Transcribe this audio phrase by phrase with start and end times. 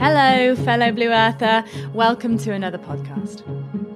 [0.00, 1.62] Hello, fellow Blue Earther.
[1.92, 3.42] Welcome to another podcast.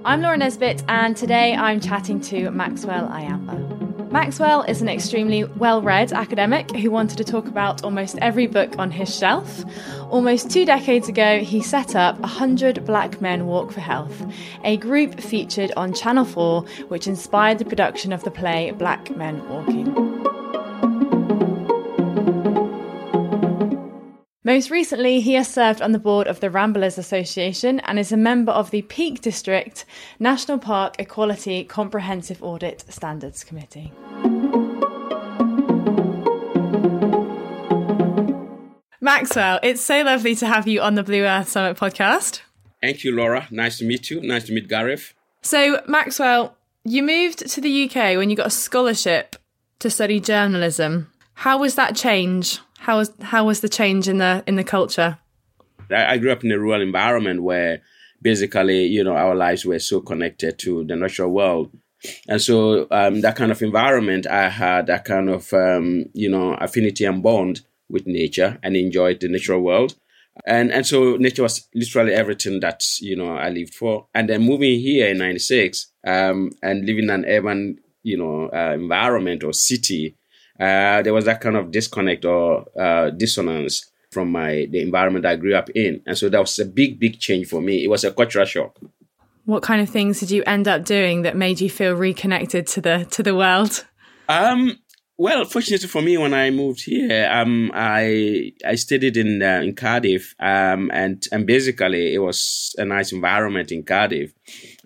[0.05, 4.11] I'm Laura Nesbitt, and today I'm chatting to Maxwell Ayamba.
[4.13, 8.79] Maxwell is an extremely well read academic who wanted to talk about almost every book
[8.79, 9.65] on his shelf.
[10.11, 14.27] Almost two decades ago, he set up 100 Black Men Walk for Health,
[14.63, 19.43] a group featured on Channel 4 which inspired the production of the play Black Men
[19.49, 20.34] Walking.
[24.47, 28.17] Most recently, he has served on the board of the Ramblers Association and is a
[28.19, 29.87] member of the Peak District
[30.19, 33.91] National Park Equality Comprehensive Audit Standards Committee.
[39.01, 42.43] Maxwell, it's so lovely to have you on the Blue Earth Summit podcast.
[42.83, 43.49] Thank you, Laura.
[43.51, 44.21] Nice to meet you.
[44.21, 45.15] Nice to meet Gareth.
[45.41, 49.37] So, Maxwell, you moved to the UK when you got a scholarship
[49.79, 51.11] to study journalism.
[51.33, 52.61] How was that change?
[52.85, 55.17] How was how was the change in the in the culture?
[55.91, 57.81] I grew up in a rural environment where
[58.21, 61.71] basically, you know, our lives were so connected to the natural world.
[62.29, 66.55] And so um, that kind of environment, I had that kind of, um, you know,
[66.61, 69.95] affinity and bond with nature and enjoyed the natural world.
[70.45, 74.09] And and so nature was literally everything that, you know, I lived for.
[74.15, 78.75] And then moving here in 96 um, and living in an urban, you know, uh,
[78.75, 80.19] environment or city
[80.61, 85.37] uh, there was that kind of disconnect or uh, dissonance from my the environment I
[85.37, 87.85] grew up in, and so that was a big, big change for me.
[87.85, 88.79] It was a cultural shock.
[89.45, 92.81] What kind of things did you end up doing that made you feel reconnected to
[92.81, 93.85] the to the world?
[94.29, 94.79] Um,
[95.17, 99.75] well, fortunately for me, when I moved here, um, I I studied in uh, in
[99.75, 104.33] Cardiff, um, and and basically it was a nice environment in Cardiff.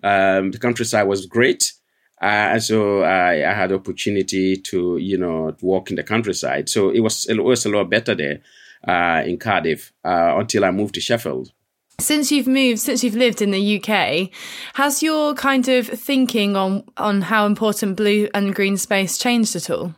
[0.03, 1.73] Um, the countryside was great.
[2.21, 6.67] Uh, and so I, I had opportunity to, you know, walk in the countryside.
[6.69, 8.41] So it was, it was a lot better there
[8.87, 11.51] uh, in Cardiff uh, until I moved to Sheffield.
[11.99, 14.29] Since you've moved, since you've lived in the UK,
[14.75, 19.69] has your kind of thinking on on how important blue and green space changed at
[19.69, 19.95] all?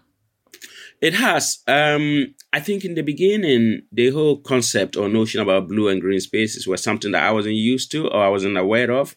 [0.99, 1.59] It has.
[1.67, 6.19] Um, I think in the beginning, the whole concept or notion about blue and green
[6.19, 9.15] spaces was something that I wasn't used to or I wasn't aware of.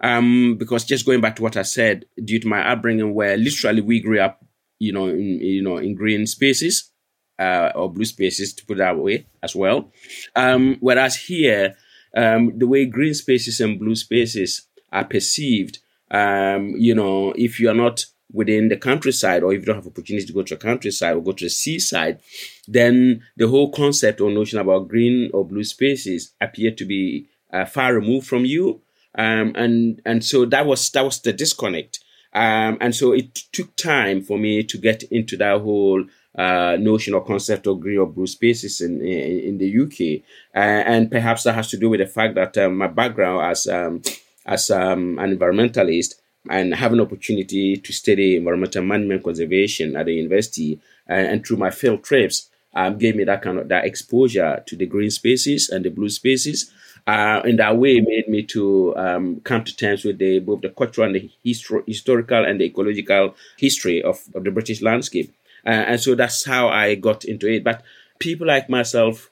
[0.00, 3.80] Um, because just going back to what I said, due to my upbringing, where literally
[3.80, 4.44] we grew up,
[4.78, 6.90] you know, in you know in green spaces
[7.38, 9.90] uh, or blue spaces, to put that way as well.
[10.34, 11.76] Um, whereas here,
[12.14, 15.78] um, the way green spaces and blue spaces are perceived,
[16.10, 19.86] um, you know, if you are not within the countryside or if you don't have
[19.86, 22.20] opportunity to go to a countryside or go to the seaside,
[22.66, 27.64] then the whole concept or notion about green or blue spaces appear to be uh,
[27.64, 28.80] far removed from you
[29.16, 32.00] um, and and so that was that was the disconnect.
[32.32, 36.04] Um, and so it took time for me to get into that whole
[36.36, 40.22] uh, notion or concept of green or blue spaces in in, in the UK,
[40.54, 43.66] uh, and perhaps that has to do with the fact that um, my background as
[43.66, 44.02] um,
[44.44, 46.16] as um, an environmentalist
[46.48, 51.70] and having opportunity to study environmental management conservation at the university, and, and through my
[51.70, 55.86] field trips, um, gave me that kind of that exposure to the green spaces and
[55.86, 56.70] the blue spaces
[57.06, 60.70] uh, in that way made me to um, come to terms with the, both the
[60.70, 65.32] cultural and the histor- historical and the ecological history of, of the British landscape.
[65.64, 67.62] Uh, and so that's how I got into it.
[67.64, 67.82] But
[68.18, 69.30] people like myself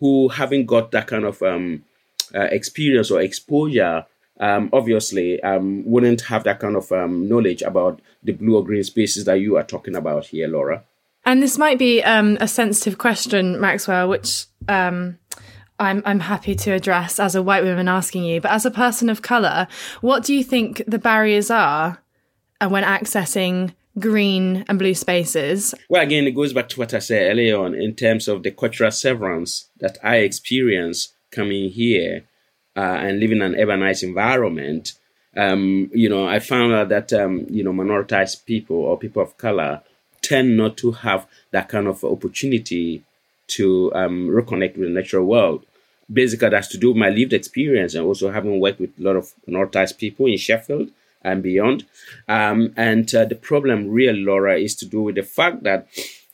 [0.00, 1.84] who haven't got that kind of um,
[2.34, 4.06] uh, experience or exposure
[4.38, 8.84] um, obviously um, wouldn't have that kind of um, knowledge about the blue or green
[8.84, 10.84] spaces that you are talking about here, Laura.
[11.24, 15.18] And this might be um, a sensitive question, Maxwell, which um,
[15.78, 19.10] I'm I'm happy to address as a white woman asking you, but as a person
[19.10, 19.68] of color,
[20.00, 22.02] what do you think the barriers are
[22.60, 25.74] uh, when accessing green and blue spaces?
[25.88, 28.50] Well, again, it goes back to what I said earlier on in terms of the
[28.50, 32.24] cultural severance that I experience coming here
[32.76, 34.94] uh, and living in an urbanized environment.
[35.36, 39.36] Um, you know, I found out that um, you know minoritized people or people of
[39.36, 39.82] color
[40.22, 43.04] tend not to have that kind of opportunity
[43.48, 45.65] to um, reconnect with the natural world.
[46.12, 49.16] Basically, that's to do with my lived experience and also having worked with a lot
[49.16, 50.90] of Northized people in Sheffield
[51.22, 51.84] and beyond.
[52.28, 55.88] Um, and uh, the problem, real Laura, is to do with the fact that,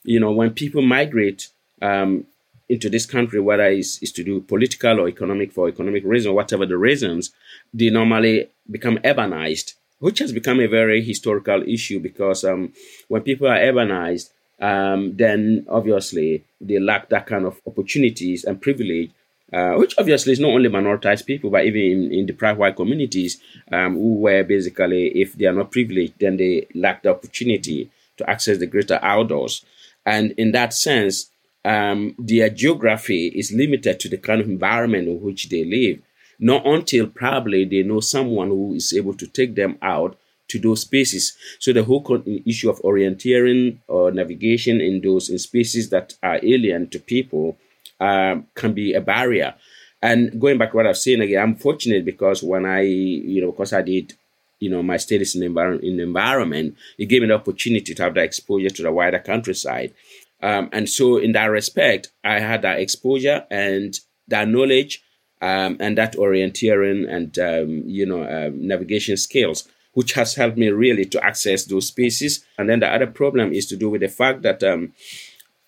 [0.04, 1.48] you know, when people migrate
[1.80, 2.26] um,
[2.68, 6.66] into this country, whether it's, it's to do political or economic for economic reasons, whatever
[6.66, 7.30] the reasons,
[7.72, 12.72] they normally become urbanized, which has become a very historical issue because um,
[13.08, 14.30] when people are urbanized,
[14.60, 19.10] um, then obviously they lack that kind of opportunities and privilege,
[19.52, 23.40] uh, which obviously is not only minoritized people, but even in, in deprived white communities
[23.70, 28.28] um, who were basically, if they are not privileged, then they lack the opportunity to
[28.28, 29.64] access the greater outdoors.
[30.06, 31.30] And in that sense,
[31.64, 36.00] um, their geography is limited to the kind of environment in which they live.
[36.38, 40.18] Not until probably they know someone who is able to take them out
[40.48, 41.36] to those spaces.
[41.60, 46.88] So the whole issue of orienteering or navigation in those in spaces that are alien
[46.90, 47.58] to people
[48.02, 49.54] um, can be a barrier.
[50.02, 53.52] And going back to what I've seen again, I'm fortunate because when I, you know,
[53.52, 54.14] because I did,
[54.58, 57.94] you know, my studies in the, envir- in the environment, it gave me the opportunity
[57.94, 59.94] to have that exposure to the wider countryside.
[60.42, 65.00] Um, and so, in that respect, I had that exposure and that knowledge
[65.40, 70.68] um, and that orienteering and, um, you know, um, navigation skills, which has helped me
[70.70, 72.44] really to access those spaces.
[72.58, 74.92] And then the other problem is to do with the fact that um,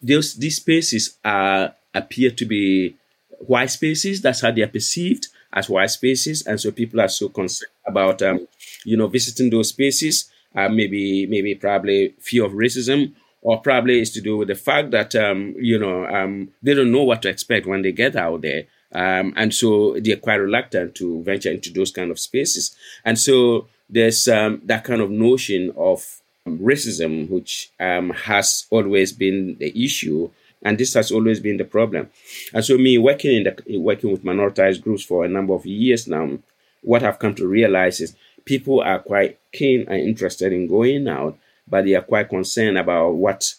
[0.03, 2.97] those, these spaces are, appear to be
[3.39, 4.21] white spaces.
[4.21, 6.47] That's how they are perceived as white spaces.
[6.47, 8.49] And so people are so concerned about, um,
[8.85, 10.31] you know, visiting those spaces.
[10.57, 13.13] Uh, maybe, maybe probably fear of racism
[13.45, 16.91] or probably it's to do with the fact that um, you know um, they don't
[16.91, 20.97] know what to expect when they get out there, um, and so they're quite reluctant
[20.97, 22.75] to venture into those kind of spaces.
[23.05, 29.57] And so there's um, that kind of notion of racism, which um, has always been
[29.59, 30.31] the issue,
[30.65, 32.11] and this has always been the problem.
[32.53, 36.09] And so, me working in the working with minoritized groups for a number of years
[36.09, 36.39] now,
[36.83, 41.39] what I've come to realize is people are quite keen and interested in going out
[41.69, 43.55] but they are quite concerned about what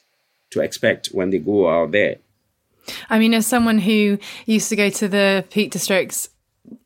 [0.51, 2.17] to expect when they go out there.
[3.09, 6.29] I mean, as someone who used to go to the Peak Districts,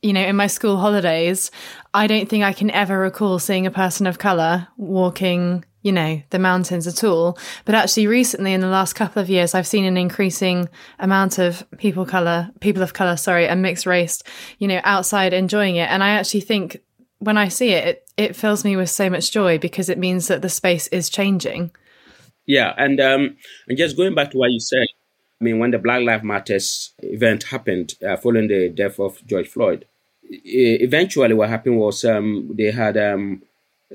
[0.02, 1.52] you know, in my school holidays,
[1.94, 6.22] I don't think I can ever recall seeing a person of colour walking, you know,
[6.30, 7.38] the mountains at all.
[7.66, 10.68] But actually, recently, in the last couple of years, I've seen an increasing
[11.00, 14.22] amount of people colour, people of colour, sorry, and mixed race,
[14.58, 15.90] you know, outside enjoying it.
[15.90, 16.82] And I actually think
[17.20, 20.28] when I see it, it, it fills me with so much joy because it means
[20.28, 21.72] that the space is changing.
[22.46, 23.38] Yeah, and um,
[23.68, 24.88] and just going back to what you said,
[25.40, 29.48] I mean, when the Black Lives Matters event happened uh, following the death of George
[29.48, 29.86] Floyd,
[30.24, 33.44] eventually what happened was um, they had um,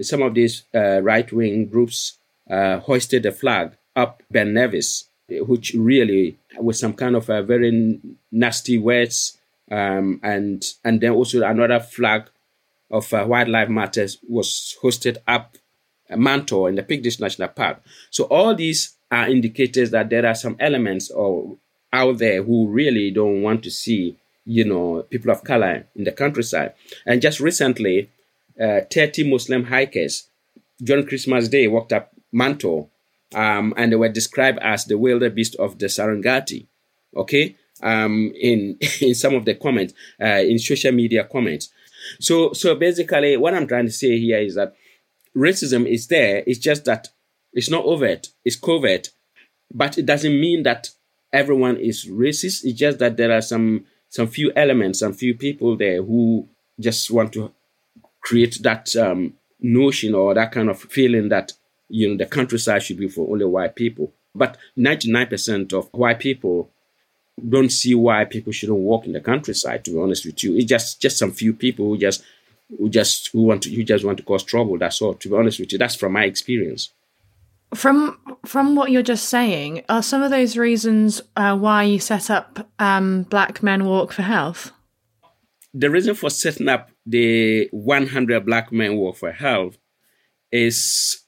[0.00, 2.18] some of these uh, right wing groups
[2.50, 8.00] uh, hoisted a flag up Ben Nevis, which really was some kind of a very
[8.30, 9.38] nasty words,
[9.70, 12.28] um, and and then also another flag
[12.90, 15.56] of uh, White Lives Matters was hosted up
[16.10, 17.82] Mam Tor in the District National Park.
[18.10, 21.56] So all these are indicators that there are some elements of,
[21.92, 26.12] out there who really don't want to see, you know, people of color in the
[26.12, 26.74] countryside.
[27.06, 28.10] And just recently,
[28.60, 30.28] uh, 30 Muslim hikers
[30.82, 32.88] during Christmas Day walked up Mam Tor,
[33.34, 36.66] um, and they were described as the wildebeest of the Serengeti.
[37.16, 41.70] Okay, um, in in some of the comments, uh, in social media comments.
[42.20, 44.74] So, so basically, what I'm trying to say here is that
[45.36, 46.42] racism is there.
[46.46, 47.08] It's just that
[47.52, 49.10] it's not overt; it's covert.
[49.72, 50.90] But it doesn't mean that
[51.32, 52.64] everyone is racist.
[52.64, 56.48] It's just that there are some some few elements, some few people there who
[56.78, 57.52] just want to
[58.24, 61.52] create that um, notion or that kind of feeling that
[61.88, 64.12] you know the countryside should be for only white people.
[64.34, 66.70] But 99% of white people
[67.48, 69.84] don't see why people shouldn't walk in the countryside.
[69.84, 72.24] To be honest with you, it's just just some few people who just
[72.76, 74.78] who just who want to who just want to cause trouble.
[74.78, 75.14] That's all.
[75.14, 76.90] To be honest with you, that's from my experience.
[77.74, 82.30] From from what you're just saying, are some of those reasons uh, why you set
[82.30, 84.72] up um, Black Men Walk for Health?
[85.72, 89.78] The reason for setting up the 100 Black Men Walk for Health
[90.50, 91.24] is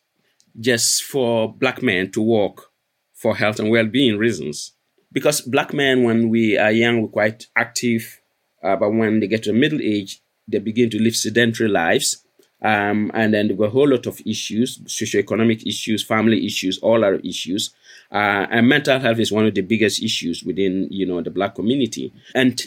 [0.59, 2.71] just for black men to walk
[3.13, 4.73] for health and well-being reasons
[5.17, 8.21] because black men, when we are young, we're quite active,
[8.63, 12.23] uh, but when they get to middle age, they begin to live sedentary lives.
[12.61, 17.03] Um, and then there were a whole lot of issues, socioeconomic issues, family issues, all
[17.03, 17.71] our issues.
[18.11, 21.55] Uh, and mental health is one of the biggest issues within, you know, the black
[21.55, 22.13] community.
[22.35, 22.61] And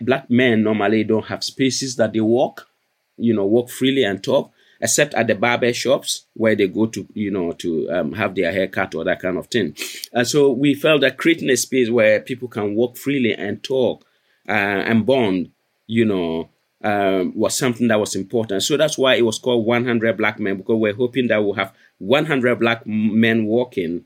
[0.00, 2.68] black men normally don't have spaces that they walk,
[3.16, 7.06] you know, walk freely and talk except at the barber shops where they go to,
[7.14, 9.74] you know, to um, have their hair cut or that kind of thing.
[10.12, 14.04] And so we felt that creating a space where people can walk freely and talk
[14.46, 15.52] uh, and bond,
[15.86, 16.50] you know,
[16.82, 18.62] um, was something that was important.
[18.62, 21.72] So that's why it was called 100 Black Men because we're hoping that we'll have
[21.98, 24.04] 100 Black men walking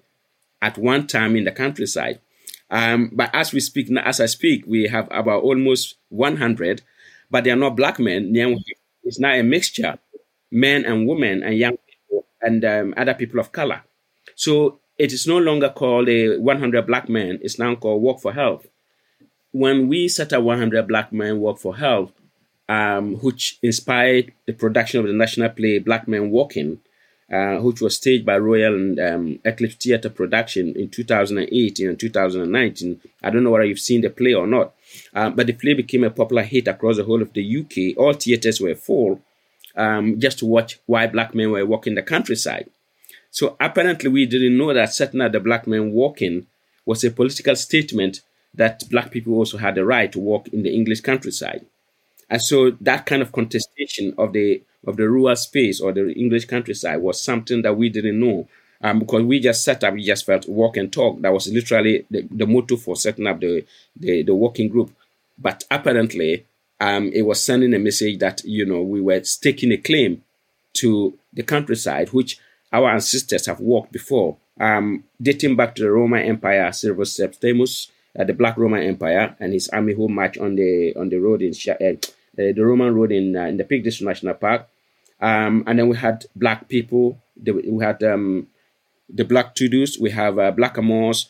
[0.61, 2.21] at one time in the countryside.
[2.71, 6.83] Um, but as we speak, as I speak, we have about almost 100,
[7.31, 8.33] but they are not black men.
[9.05, 9.99] It's not a mixture
[10.51, 13.83] men and women and young people and um, other people of color.
[14.35, 18.33] So it is no longer called a 100 black men, it's now called Walk for
[18.33, 18.67] Health.
[19.53, 22.13] When we set up 100 Black Men Walk for Health,
[22.69, 26.81] um, which inspired the production of the national play Black Men Walking,
[27.31, 33.01] uh, which was staged by Royal and um, Eclipse Theatre Production in 2018 and 2019.
[33.23, 34.75] I don't know whether you've seen the play or not,
[35.15, 37.99] uh, but the play became a popular hit across the whole of the UK.
[37.99, 39.21] All theatres were full
[39.77, 42.71] um, just to watch why black men were walking the countryside.
[43.31, 46.47] So apparently, we didn't know that certain of the black men walking
[46.87, 48.23] was a political statement
[48.55, 51.67] that black people also had the right to walk in the English countryside.
[52.31, 56.47] And so that kind of contestation of the of the rural space or the English
[56.47, 58.49] countryside was something that we didn't know.
[58.81, 61.21] Um, because we just set up, we just felt walk and talk.
[61.21, 63.65] That was literally the, the motto for setting up the,
[63.97, 64.93] the, the working group.
[65.37, 66.47] But apparently,
[66.81, 70.23] um, it was sending a message that, you know, we were staking a claim
[70.75, 72.39] to the countryside, which
[72.73, 78.25] our ancestors have walked before, um, dating back to the Roman Empire, Severus Septimus, uh,
[78.25, 81.51] the Black Roman Empire, and his army who marched on the on the road in
[81.51, 81.97] uh,
[82.35, 84.69] the, the Roman road in uh, in the Peak District National Park.
[85.21, 87.21] Um, and then we had black people.
[87.45, 88.49] We had um,
[89.09, 89.99] the black Tudors.
[89.99, 91.27] We have uh, blackamoors.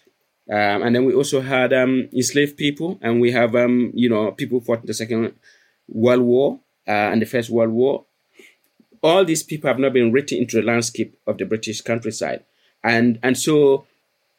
[0.50, 4.33] Um, and then we also had um, enslaved people, and we have um, you know
[4.33, 5.35] people fought the Second
[5.88, 8.04] World War uh, and the First World War.
[9.02, 12.45] All these people have not been written into the landscape of the British countryside,
[12.83, 13.85] and and so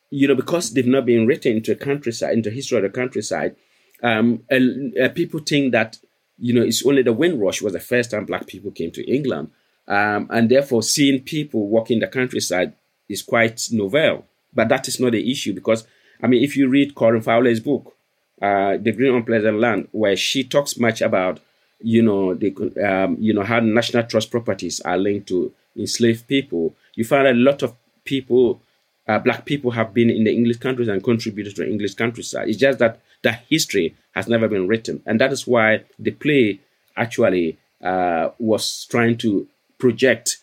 [0.09, 2.89] you know because they've not been written into the countryside, into the history of the
[2.89, 3.55] countryside,
[4.01, 5.99] um, uh, people think that
[6.39, 9.51] you know, it's only the Windrush was the first time black people came to England.
[9.87, 12.73] Um, and therefore, seeing people walking the countryside
[13.07, 14.25] is quite novel.
[14.53, 15.85] But that is not the issue because,
[16.21, 17.95] I mean, if you read Corinne Fowler's book,
[18.41, 21.39] uh, The Green Unpleasant Land, where she talks much about,
[21.81, 22.53] you know, the,
[22.83, 27.33] um, you know, how national trust properties are linked to enslaved people, you find a
[27.33, 28.61] lot of people,
[29.07, 32.47] uh, black people, have been in the English countryside and contributed to the English countryside.
[32.47, 35.01] It's just that that history has never been written.
[35.05, 36.59] And that is why the play
[36.95, 39.47] actually uh, was trying to
[39.77, 40.37] project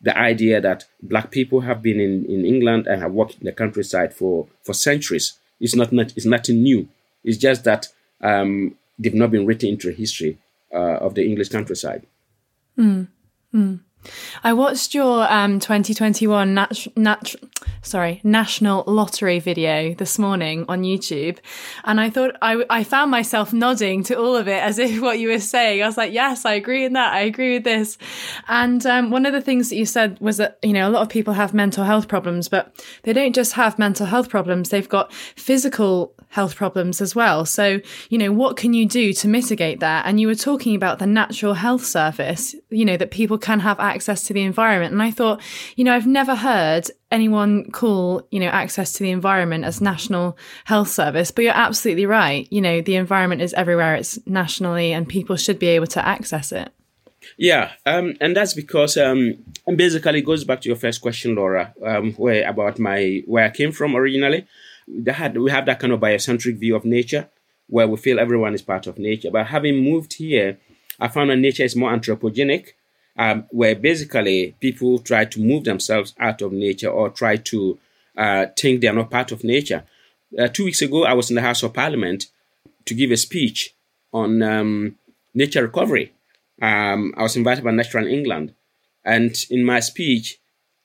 [0.00, 3.52] the idea that black people have been in, in England and have worked in the
[3.52, 5.34] countryside for, for centuries.
[5.60, 6.88] It's not, not it's nothing new.
[7.22, 7.86] It's just that
[8.20, 10.38] um, they've not been written into the history
[10.74, 12.04] uh, of the English countryside.
[12.76, 13.06] Mm.
[13.54, 13.80] Mm.
[14.42, 17.34] I watched your um, 2021 nat- nat-
[17.82, 21.38] sorry national lottery video this morning on YouTube,
[21.84, 25.18] and I thought I, I found myself nodding to all of it as if what
[25.18, 25.82] you were saying.
[25.82, 27.12] I was like, yes, I agree in that.
[27.12, 27.98] I agree with this.
[28.48, 31.02] And um, one of the things that you said was that you know a lot
[31.02, 34.88] of people have mental health problems, but they don't just have mental health problems; they've
[34.88, 37.44] got physical health problems as well.
[37.44, 40.06] So you know what can you do to mitigate that?
[40.06, 43.78] And you were talking about the natural health service, you know that people can have
[43.78, 44.92] access to the environment.
[44.92, 45.40] And I thought,
[45.76, 50.36] you know, I've never heard anyone call, you know, access to the environment as national
[50.64, 52.48] health service, but you're absolutely right.
[52.50, 53.94] You know, the environment is everywhere.
[53.94, 56.72] It's nationally and people should be able to access it.
[57.36, 61.34] Yeah, um, and that's because um, and basically it goes back to your first question,
[61.34, 64.46] Laura, um, where about my where I came from originally.
[64.88, 67.28] They had we have that kind of biocentric view of nature,
[67.68, 69.30] where we feel everyone is part of nature.
[69.30, 70.58] But having moved here,
[70.98, 72.70] I found that nature is more anthropogenic,
[73.16, 77.78] um, where basically people try to move themselves out of nature or try to
[78.16, 79.84] uh, think they are not part of nature.
[80.38, 82.26] Uh, two weeks ago, I was in the House of Parliament
[82.86, 83.74] to give a speech
[84.12, 84.96] on um,
[85.34, 86.12] nature recovery.
[86.60, 88.54] Um, I was invited by Natural England.
[89.04, 90.38] And in my speech,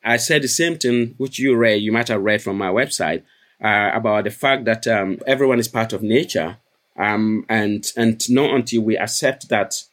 [0.04, 3.24] I said the same thing which you read, you might have read from my website,
[3.64, 6.58] uh, about the fact that um, everyone is part of nature.
[6.98, 9.84] Um, and, and not until we accept that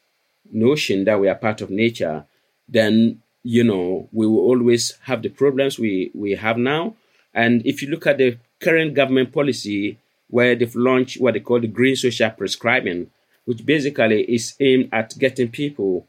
[0.53, 2.25] notion that we are part of nature,
[2.69, 6.95] then you know we will always have the problems we we have now.
[7.33, 9.99] And if you look at the current government policy,
[10.29, 13.11] where they've launched what they call the green social prescribing,
[13.45, 16.07] which basically is aimed at getting people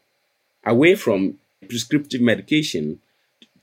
[0.66, 1.38] away from
[1.68, 3.00] prescriptive medication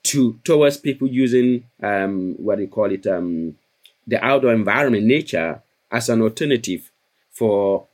[0.03, 3.57] to towards people using um, what they call it um,
[4.07, 6.91] the outdoor environment, nature, as an alternative
[7.31, 7.87] for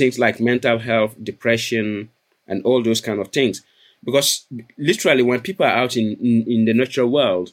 [0.00, 2.08] things like mental health, depression,
[2.48, 3.62] and all those kind of things.
[4.02, 4.46] Because
[4.78, 7.52] literally, when people are out in, in, in the natural world,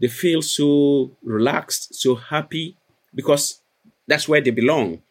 [0.00, 2.76] they feel so relaxed, so happy,
[3.14, 3.60] because
[4.08, 5.02] that's where they belong.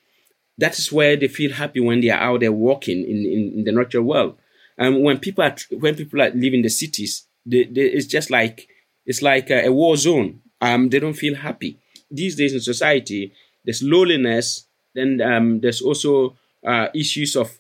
[0.58, 3.64] That is where they feel happy when they are out there walking in, in, in
[3.66, 4.38] the natural world.
[4.78, 8.30] And when people are when people are living in the cities, they, they, it's just
[8.32, 8.68] like
[9.06, 10.42] it's like a, a war zone.
[10.62, 11.78] Um, they don't feel happy
[12.10, 13.34] these days in society.
[13.64, 14.66] There's loneliness.
[14.96, 17.60] Then um, there's also uh, issues of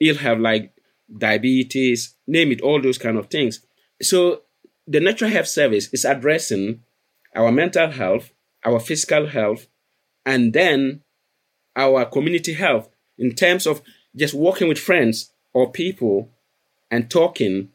[0.00, 0.72] ill health like
[1.18, 3.60] diabetes, name it, all those kind of things.
[4.02, 4.42] So
[4.86, 6.82] the Natural Health Service is addressing
[7.34, 8.32] our mental health,
[8.64, 9.66] our physical health,
[10.24, 11.02] and then
[11.74, 12.88] our community health
[13.18, 13.82] in terms of
[14.14, 16.30] just working with friends or people
[16.90, 17.70] and talking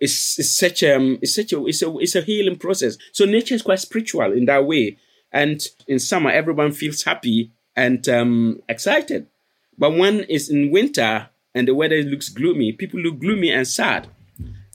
[0.00, 2.98] it's, it's such um it's such a it's a it's a healing process.
[3.12, 4.98] So nature is quite spiritual in that way.
[5.32, 9.26] And in summer, everyone feels happy and um, excited.
[9.78, 14.08] But when it's in winter and the weather looks gloomy, people look gloomy and sad.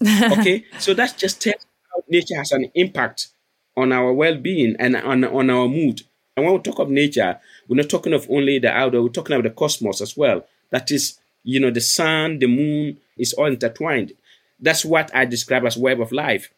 [0.31, 3.27] okay, so that's just tells how nature has an impact
[3.75, 6.01] on our well-being and on, on our mood.
[6.35, 9.35] And when we talk of nature, we're not talking of only the outdoor, we're talking
[9.35, 10.45] about the cosmos as well.
[10.69, 14.13] That is, you know, the sun, the moon is all intertwined.
[14.59, 16.49] That's what I describe as web of life.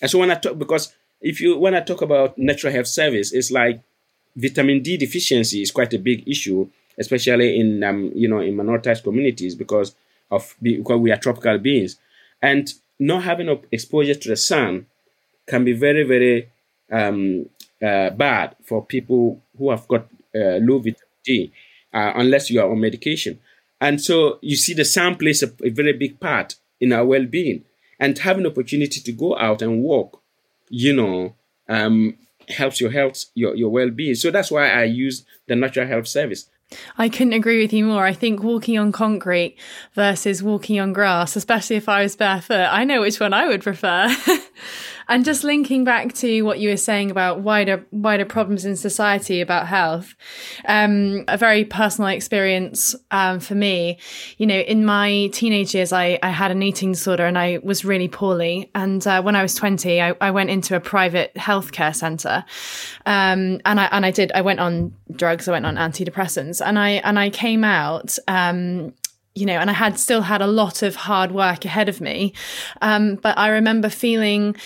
[0.00, 3.32] And so when I talk, because if you when I talk about natural health service,
[3.32, 3.80] it's like
[4.34, 9.02] vitamin D deficiency is quite a big issue, especially in um, you know in minoritized
[9.02, 9.94] communities because
[10.30, 11.96] of because we are tropical beings,
[12.42, 14.86] and not having exposure to the sun
[15.46, 16.48] can be very very
[16.90, 17.48] um,
[17.82, 21.52] uh, bad for people who have got uh, low vitamin D,
[21.92, 23.38] uh, unless you are on medication.
[23.80, 27.64] And so you see the sun plays a, a very big part in our well-being,
[28.00, 30.22] and having opportunity to go out and walk
[30.68, 31.34] you know,
[31.68, 32.16] um,
[32.48, 34.14] helps your health, your, your well being.
[34.14, 36.48] So that's why I use the natural health service.
[36.98, 38.04] I couldn't agree with you more.
[38.04, 39.56] I think walking on concrete
[39.94, 43.62] versus walking on grass, especially if I was barefoot, I know which one I would
[43.62, 44.14] prefer.
[45.08, 49.40] And just linking back to what you were saying about wider wider problems in society
[49.40, 50.14] about health,
[50.66, 53.98] um, a very personal experience um, for me.
[54.38, 57.84] You know, in my teenage years, I, I had an eating disorder and I was
[57.84, 58.70] really poorly.
[58.74, 62.44] And uh, when I was twenty, I, I, went into a private healthcare center,
[63.06, 64.32] um, and I and I did.
[64.32, 65.48] I went on drugs.
[65.48, 68.92] I went on antidepressants, and I and I came out um,
[69.36, 72.32] you know, and I had still had a lot of hard work ahead of me.
[72.80, 74.56] Um, but I remember feeling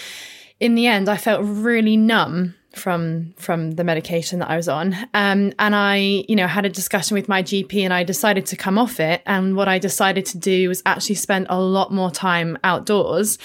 [0.61, 4.95] in the end, I felt really numb from from the medication that I was on.
[5.13, 8.57] Um, and I, you know, had a discussion with my GP and I decided to
[8.57, 9.23] come off it.
[9.27, 13.39] And what I decided to do was actually spend a lot more time outdoors.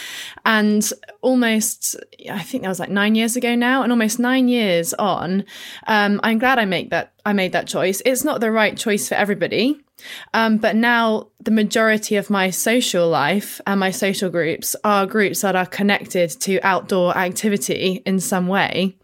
[0.46, 0.88] And
[1.22, 1.96] almost,
[2.30, 5.44] I think that was like nine years ago now, and almost nine years on,
[5.88, 8.04] um, I'm glad I make that I made that choice.
[8.06, 9.85] It's not the right choice for everybody.
[10.34, 15.42] Um, but now the majority of my social life and my social groups are groups
[15.42, 18.98] that are connected to outdoor activity in some way.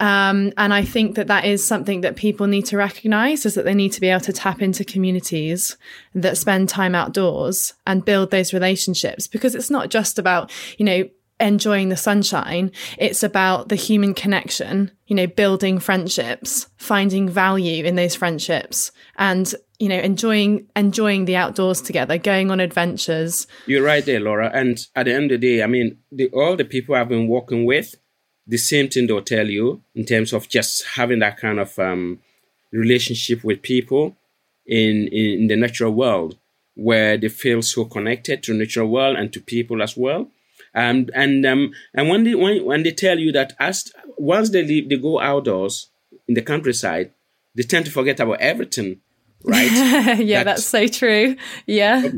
[0.00, 3.64] Um, and I think that that is something that people need to recognize is that
[3.64, 5.76] they need to be able to tap into communities
[6.14, 11.08] that spend time outdoors and build those relationships because it's not just about, you know,
[11.40, 12.70] enjoying the sunshine.
[12.98, 19.52] It's about the human connection, you know, building friendships, finding value in those friendships and,
[19.82, 23.48] you know, enjoying, enjoying the outdoors together, going on adventures.
[23.66, 24.48] You're right there, Laura.
[24.54, 27.26] And at the end of the day, I mean, the, all the people I've been
[27.26, 27.96] working with,
[28.46, 32.20] the same thing they'll tell you in terms of just having that kind of um,
[32.70, 34.16] relationship with people
[34.66, 36.38] in, in the natural world
[36.74, 40.28] where they feel so connected to natural world and to people as well
[40.74, 44.62] um, and um, and when they when, when they tell you that as once they
[44.62, 45.90] leave, they go outdoors
[46.26, 47.10] in the countryside,
[47.54, 49.00] they tend to forget about everything,
[49.44, 49.70] right?
[50.18, 51.36] yeah, that's, that's so true.
[51.66, 52.08] Yeah,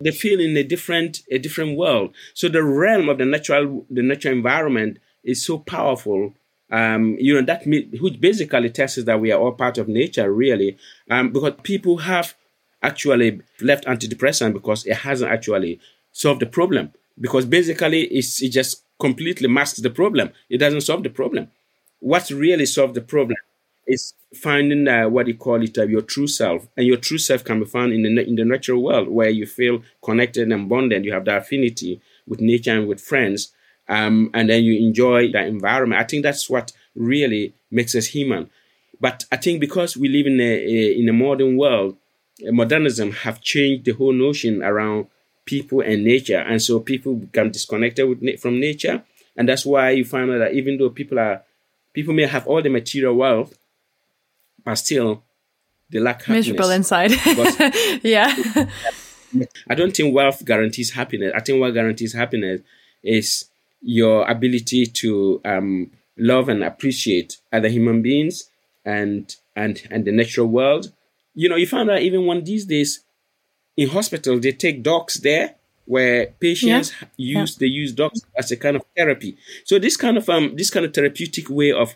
[0.00, 2.14] they feel in a different a different world.
[2.34, 6.34] So the realm of the natural the natural environment is so powerful.
[6.72, 10.32] Um, you know that which basically tells us that we are all part of nature,
[10.32, 10.76] really,
[11.10, 12.34] um, because people have
[12.82, 15.80] actually left antidepressant because it hasn't actually
[16.12, 20.30] solved the problem because basically it's, it just completely masks the problem.
[20.48, 21.50] It doesn't solve the problem.
[21.98, 23.36] What really solved the problem
[23.90, 27.44] is finding uh, what you call it uh, your true self, and your true self
[27.44, 31.04] can be found in the in the natural world where you feel connected and bonded.
[31.04, 33.52] You have the affinity with nature and with friends,
[33.88, 36.00] um, and then you enjoy that environment.
[36.00, 38.50] I think that's what really makes us human.
[39.00, 41.96] But I think because we live in a, a in a modern world,
[42.42, 45.06] modernism have changed the whole notion around
[45.44, 46.38] people and nature.
[46.38, 49.02] And so people become disconnected with, from nature.
[49.36, 51.42] And that's why you find that even though people are,
[51.94, 53.56] people may have all the material wealth,
[54.64, 55.22] but still
[55.90, 56.46] they lack happiness.
[56.46, 57.10] Miserable inside.
[58.02, 58.34] yeah.
[59.68, 61.32] I don't think wealth guarantees happiness.
[61.34, 62.60] I think what guarantees happiness
[63.02, 63.46] is
[63.82, 68.50] your ability to um, love and appreciate other human beings
[68.84, 70.92] and and and the natural world.
[71.34, 73.00] You know, you find out even one these days
[73.76, 75.54] in hospital they take dogs there
[75.86, 77.40] where patients yeah.
[77.40, 77.60] use yeah.
[77.60, 79.36] they use dogs as a kind of therapy.
[79.64, 81.94] So this kind of um this kind of therapeutic way of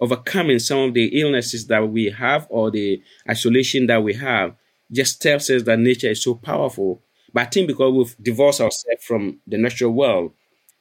[0.00, 4.54] overcoming some of the illnesses that we have or the isolation that we have
[4.90, 7.02] just tells us that nature is so powerful.
[7.32, 10.32] But I think because we've divorced ourselves from the natural world,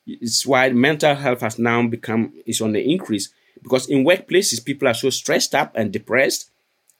[0.05, 3.29] it's why mental health has now become is on the increase.
[3.61, 6.49] Because in workplaces, people are so stressed up and depressed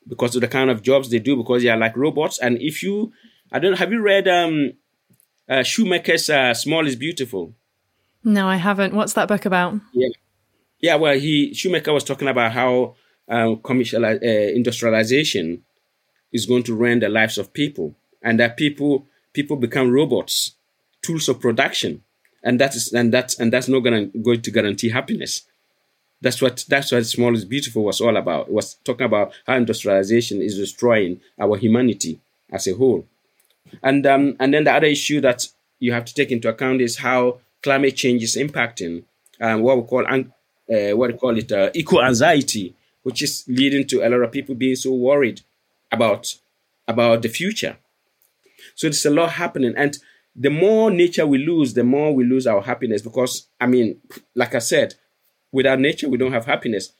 [0.07, 2.37] because of the kind of jobs they do, because they are like robots.
[2.39, 3.11] And if you
[3.51, 3.77] I don't.
[3.77, 4.73] Have you read um,
[5.49, 7.53] uh, Schumacher's uh, Small is Beautiful?
[8.23, 8.93] No, I haven't.
[8.93, 9.75] What's that book about?
[9.93, 10.09] Yeah,
[10.81, 10.95] yeah.
[10.95, 12.95] Well, he Schumacher was talking about how
[13.27, 15.63] um, commercial uh, industrialization
[16.31, 20.55] is going to ruin the lives of people, and that people people become robots,
[21.01, 22.03] tools of production,
[22.43, 25.43] and that is and that's and that's not gonna going to guarantee happiness.
[26.21, 28.47] That's what that's what Small is Beautiful was all about.
[28.47, 32.19] It was talking about how industrialization is destroying our humanity
[32.51, 33.07] as a whole.
[33.81, 35.47] And um, and then the other issue that
[35.79, 39.03] you have to take into account is how climate change is impacting
[39.39, 40.05] um, what we call
[40.69, 44.31] uh, what we call it uh, eco anxiety, which is leading to a lot of
[44.31, 45.41] people being so worried
[45.91, 46.35] about
[46.87, 47.77] about the future.
[48.75, 49.97] So there's a lot happening, and
[50.35, 53.01] the more nature we lose, the more we lose our happiness.
[53.01, 54.01] Because I mean,
[54.35, 54.95] like I said,
[55.51, 56.93] without nature we don't have happiness.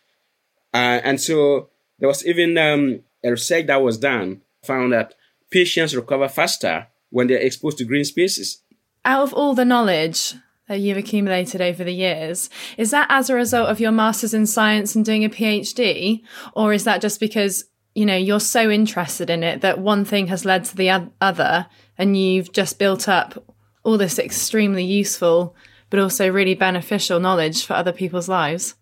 [0.74, 1.70] Uh, and so
[2.00, 5.14] there was even um, a research that was done found that
[5.50, 8.62] patients recover faster when they're exposed to green spaces.
[9.04, 10.36] Out of all the knowledge
[10.72, 14.48] that you've accumulated over the years, is that as a result of your master's in
[14.48, 16.22] science and doing a PhD?
[16.54, 20.28] Or is that just because, you know, you're so interested in it that one thing
[20.28, 23.54] has led to the other and you've just built up
[23.84, 25.58] all this extremely useful
[25.90, 28.76] but also really beneficial knowledge for other people's lives?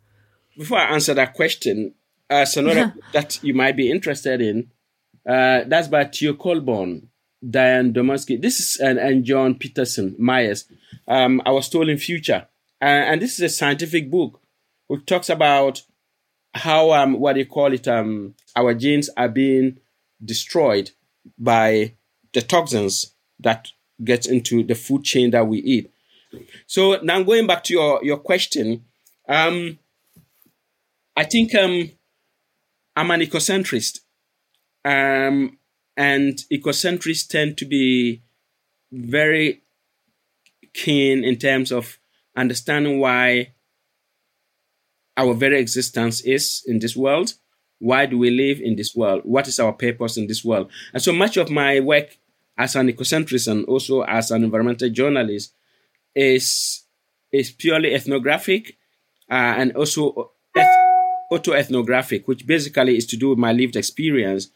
[0.55, 1.95] Before I answer that question,
[2.29, 4.69] uh, another that you might be interested in,
[5.27, 7.08] uh, that's by Theo Colborn,
[7.43, 8.41] Dianne Dumanoski.
[8.41, 10.65] This is and, and John Peterson Myers.
[11.07, 12.47] Um, Our Stolen Future,
[12.81, 14.39] uh, and this is a scientific book
[14.87, 15.81] which talks about
[16.53, 19.77] how um, what they call it um, our genes are being
[20.23, 20.91] destroyed
[21.37, 21.93] by
[22.33, 23.69] the toxins that
[24.03, 25.91] get into the food chain that we eat.
[26.67, 28.85] So now going back to your your question,
[29.27, 29.79] um,
[31.15, 31.91] I think um,
[32.95, 33.99] I'm an ecocentrist.
[34.85, 35.58] Um,
[35.99, 38.23] and ecocentrics tend to be
[38.89, 39.61] very
[40.73, 41.99] keen in terms of
[42.37, 43.53] understanding why
[45.17, 47.33] our very existence is in this world.
[47.79, 49.23] Why do we live in this world?
[49.25, 50.71] What is our purpose in this world?
[50.93, 52.17] And so much of my work
[52.57, 55.53] as an ecocentrist and also as an environmental journalist
[56.15, 56.83] is
[57.33, 58.77] is purely ethnographic
[59.29, 60.77] uh, and also eth-
[61.31, 64.49] autoethnographic, which basically is to do with my lived experience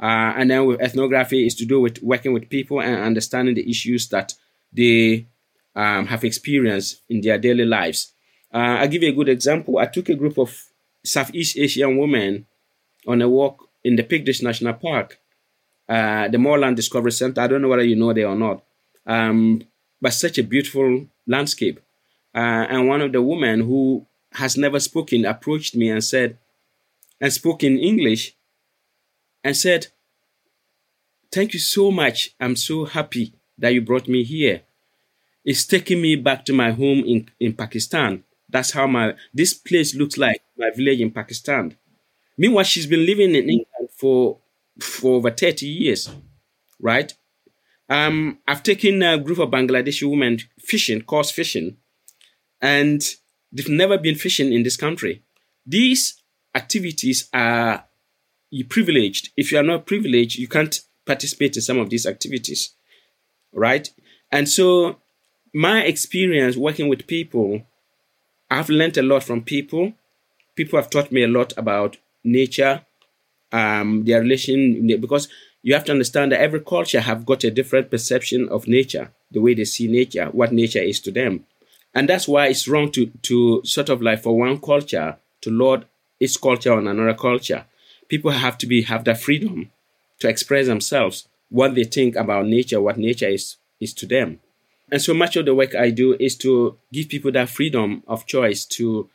[0.00, 3.68] uh, and then with ethnography is to do with working with people and understanding the
[3.68, 4.34] issues that
[4.72, 5.26] they
[5.74, 8.12] um, have experienced in their daily lives.
[8.52, 9.78] Uh, I'll give you a good example.
[9.78, 10.68] I took a group of
[11.04, 12.46] Southeast Asian women
[13.06, 15.18] on a walk in the Peak District National Park,
[15.88, 17.40] uh, the Moorland Discovery Center.
[17.40, 18.64] I don't know whether you know there or not,
[19.06, 19.62] um,
[20.00, 21.80] but such a beautiful landscape.
[22.34, 26.38] Uh, and one of the women who has never spoken approached me and said,
[27.20, 28.34] and spoke in English
[29.44, 29.88] and said,
[31.30, 32.34] Thank you so much.
[32.40, 34.62] I'm so happy that you brought me here.
[35.44, 38.24] It's taking me back to my home in, in Pakistan.
[38.48, 41.76] That's how my this place looks like, my village in Pakistan.
[42.36, 44.38] Meanwhile, she's been living in England for
[44.80, 46.10] for over 30 years,
[46.80, 47.12] right?
[47.88, 51.76] Um, I've taken a group of Bangladeshi women fishing, course fishing,
[52.60, 53.02] and
[53.50, 55.22] they've never been fishing in this country.
[55.66, 56.22] These
[56.54, 57.84] activities are
[58.50, 59.30] you're privileged.
[59.36, 62.74] If you are not privileged, you can't participate in some of these activities,
[63.52, 63.88] right?
[64.30, 64.96] And so,
[65.54, 67.62] my experience working with people,
[68.50, 69.94] I've learned a lot from people.
[70.54, 72.82] People have taught me a lot about nature,
[73.52, 75.28] um, their relation, because
[75.62, 79.40] you have to understand that every culture have got a different perception of nature, the
[79.40, 81.44] way they see nature, what nature is to them.
[81.94, 85.84] And that's why it's wrong to, to sort of like for one culture to lord
[86.20, 87.64] its culture on another culture
[88.08, 89.70] people have to be have that freedom
[90.20, 94.40] to express themselves, what they think about nature, what nature is is to them.
[94.90, 98.26] And so much of the work I do is to give people that freedom of
[98.26, 99.08] choice to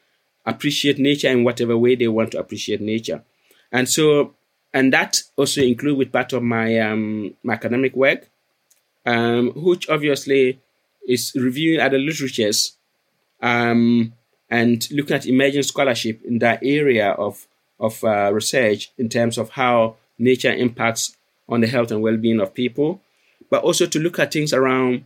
[0.45, 3.23] appreciate nature in whatever way they want to appreciate nature.
[3.71, 4.35] And so,
[4.73, 8.29] and that also include with part of my um, my academic work,
[9.05, 10.59] um, which obviously
[11.07, 12.77] is reviewing other literatures
[13.41, 14.13] um,
[14.49, 17.47] and looking at emerging scholarship in that area of
[17.83, 21.15] of uh, research in terms of how nature impacts
[21.49, 23.01] on the health and well-being of people,
[23.49, 25.05] but also to look at things around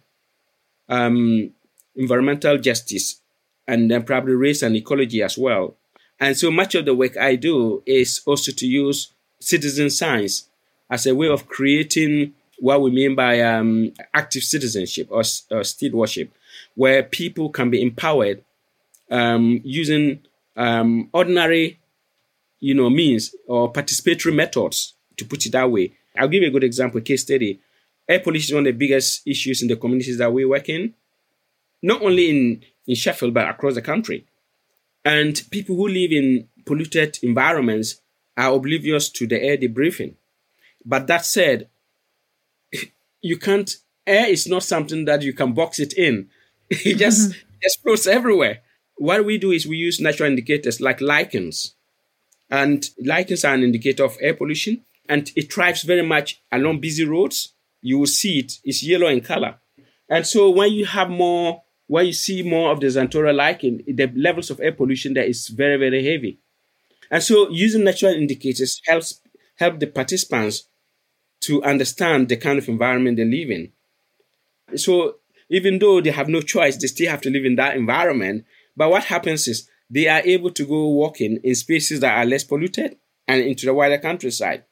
[0.87, 1.49] um,
[1.95, 3.19] environmental justice
[3.67, 5.75] and then probably race and ecology as well.
[6.19, 10.47] And so much of the work I do is also to use citizen science
[10.89, 16.31] as a way of creating what we mean by um, active citizenship or, or stewardship,
[16.75, 18.43] where people can be empowered
[19.11, 20.21] um, using
[20.55, 21.79] um, ordinary
[22.59, 25.93] you know, means or participatory methods, to put it that way.
[26.17, 27.59] I'll give you a good example, case study.
[28.07, 30.93] air pollution is one of the biggest issues in the communities that we work in,
[31.81, 34.25] not only in, in Sheffield, but across the country.
[35.03, 38.01] And people who live in polluted environments
[38.35, 40.15] are oblivious to the air debriefing.
[40.85, 41.69] But that said,
[43.21, 46.29] you can't, air is not something that you can box it in.
[46.69, 47.91] It just, mm-hmm.
[47.91, 48.59] just everywhere.
[48.97, 51.75] What we do is we use natural indicators like lichens.
[52.49, 57.05] And lichens are an indicator of air pollution and it thrives very much along busy
[57.05, 57.53] roads.
[57.81, 59.55] You will see it, it's yellow in color.
[60.09, 64.11] And so when you have more, when you see more of the Xanthoria lichen, the
[64.15, 66.39] levels of air pollution there is very, very heavy.
[67.09, 69.21] And so using natural indicators helps
[69.55, 70.67] help the participants
[71.41, 73.71] to understand the kind of environment they live in.
[74.77, 75.15] So
[75.49, 78.45] even though they have no choice, they still have to live in that environment.
[78.75, 82.43] But what happens is they are able to go walking in spaces that are less
[82.43, 82.97] polluted
[83.27, 84.63] and into the wider countryside.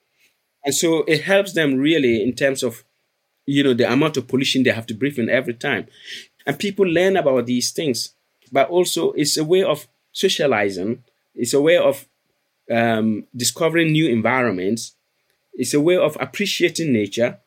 [0.63, 2.83] And so it helps them really in terms of,
[3.45, 5.87] you know, the amount of pollution they have to breathe in every time.
[6.45, 8.13] And people learn about these things,
[8.51, 11.03] but also it's a way of socializing.
[11.35, 12.07] It's a way of
[12.71, 14.95] um, discovering new environments.
[15.53, 17.39] It's a way of appreciating nature.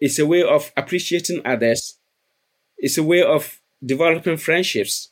[0.00, 1.96] It's a way of appreciating others.
[2.78, 5.10] It's a way of developing friendships.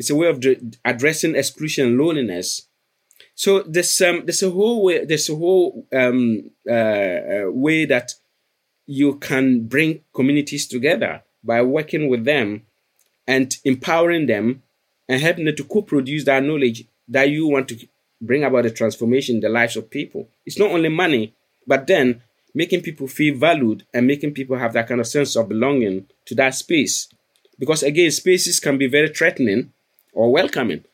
[0.00, 0.42] It's a way of
[0.82, 2.66] addressing exclusion and loneliness.
[3.34, 8.14] So there's um, there's a whole way there's a whole um, uh, uh, way that
[8.86, 12.62] you can bring communities together by working with them
[13.28, 14.62] and empowering them
[15.06, 17.86] and helping them to co-produce that knowledge that you want to
[18.22, 20.30] bring about a transformation in the lives of people.
[20.46, 21.34] It's not only money,
[21.66, 22.22] but then
[22.54, 26.34] making people feel valued and making people have that kind of sense of belonging to
[26.36, 27.06] that space.
[27.58, 29.74] Because again, spaces can be very threatening
[30.12, 30.84] or welcoming.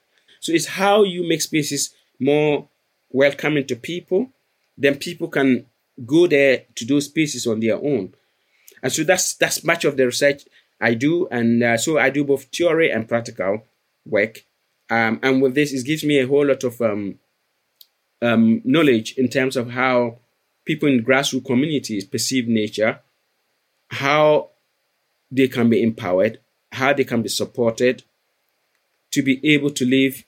[0.40, 2.68] So it's how you make spaces more
[3.10, 4.30] welcoming to people,
[4.76, 5.66] then people can
[6.04, 8.14] go there to those spaces on their own.
[8.82, 10.44] And so that's that's much of the research
[10.80, 13.64] I do, and uh, so I do both theory and practical
[14.04, 14.44] work.
[14.90, 17.18] Um, and with this, it gives me a whole lot of um,
[18.22, 20.18] um, knowledge in terms of how
[20.64, 23.00] people in grassroots communities perceive nature,
[23.90, 24.50] how
[25.30, 26.38] they can be empowered,
[26.72, 28.04] how they can be supported
[29.12, 30.24] to be able to live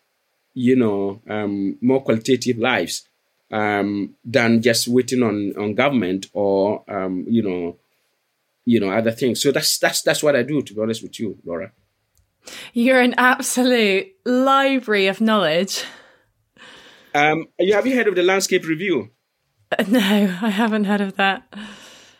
[0.58, 3.08] you know, um, more qualitative lives
[3.52, 7.76] um, than just waiting on, on government or, um, you know,
[8.64, 9.40] you know, other things.
[9.40, 11.70] So that's, that's, that's what I do, to be honest with you, Laura.
[12.72, 15.84] You're an absolute library of knowledge.
[17.14, 19.10] Um, have you heard of the landscape review?
[19.70, 21.42] Uh, no, I haven't heard of that.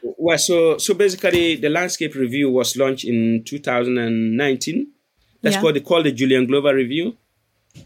[0.01, 4.92] Well, so so basically, the landscape review was launched in 2019.
[5.42, 5.62] That's yeah.
[5.62, 7.16] called they call the Julian Glover Review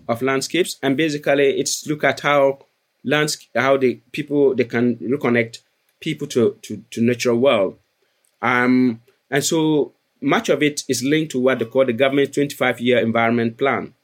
[0.09, 2.61] of landscapes, and basically it's look at how
[3.05, 5.59] lands how the people they can reconnect
[6.01, 7.79] people to to, to natural world.
[8.41, 12.81] Um, and so much of it is linked to what they call the government 25
[12.81, 13.95] year environment plan,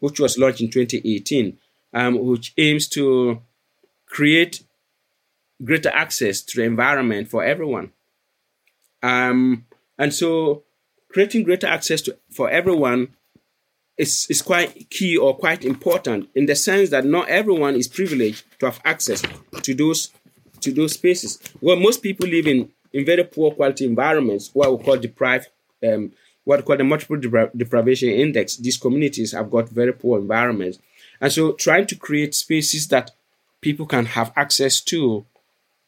[0.00, 1.58] which was launched in 2018,
[1.92, 3.40] um, which aims to
[4.06, 4.62] create
[5.62, 7.92] greater access to the environment for everyone.
[9.02, 9.66] Um,
[9.98, 10.63] and so
[11.14, 13.08] creating greater access to, for everyone
[13.96, 18.44] is, is quite key or quite important in the sense that not everyone is privileged
[18.58, 19.22] to have access
[19.62, 20.10] to those
[20.60, 21.38] to those spaces.
[21.60, 25.48] Well, most people live in, in very poor quality environments, what we call deprived,
[25.86, 26.12] um,
[26.44, 28.56] what we call the multiple depri- deprivation index.
[28.56, 30.78] These communities have got very poor environments.
[31.20, 33.10] And so trying to create spaces that
[33.60, 35.26] people can have access to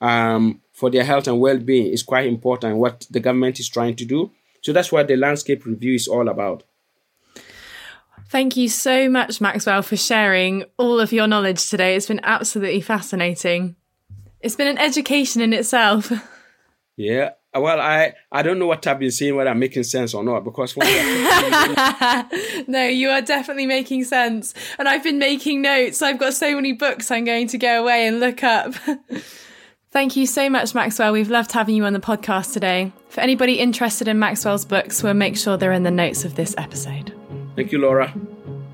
[0.00, 4.04] um, for their health and well-being is quite important, what the government is trying to
[4.04, 4.30] do.
[4.66, 6.64] So that's what the landscape review is all about.
[8.30, 11.94] Thank you so much, Maxwell, for sharing all of your knowledge today.
[11.94, 13.76] It's been absolutely fascinating.
[14.40, 16.10] It's been an education in itself.
[16.98, 17.32] Yeah.
[17.54, 20.44] Well, I, I don't know what I've been saying, whether I'm making sense or not,
[20.44, 20.74] because
[22.66, 24.54] no, you are definitely making sense.
[24.78, 26.00] And I've been making notes.
[26.00, 28.72] I've got so many books I'm going to go away and look up.
[29.96, 31.14] Thank you so much, Maxwell.
[31.14, 32.92] We've loved having you on the podcast today.
[33.08, 36.54] For anybody interested in Maxwell's books, we'll make sure they're in the notes of this
[36.58, 37.14] episode.
[37.56, 38.12] Thank you, Laura.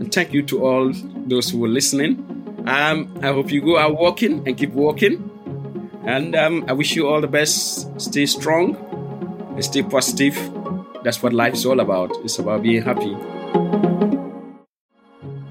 [0.00, 2.64] And thank you to all those who were listening.
[2.66, 5.30] Um, I hope you go out walking and keep walking.
[6.04, 8.00] And um, I wish you all the best.
[8.00, 8.74] Stay strong
[9.54, 10.34] and stay positive.
[11.04, 12.10] That's what life is all about.
[12.24, 13.16] It's about being happy.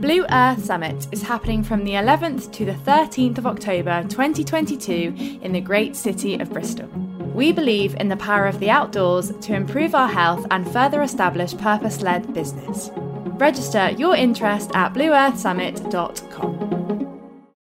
[0.01, 5.51] Blue Earth Summit is happening from the 11th to the 13th of October 2022 in
[5.51, 6.87] the great city of Bristol.
[7.35, 11.55] We believe in the power of the outdoors to improve our health and further establish
[11.55, 12.89] purpose led business.
[12.95, 16.80] Register your interest at blueearthsummit.com.